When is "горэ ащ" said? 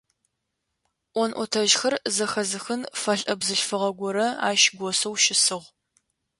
3.99-4.61